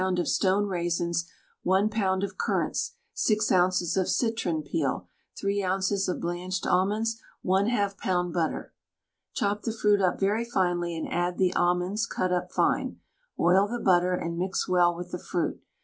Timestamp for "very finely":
10.19-10.99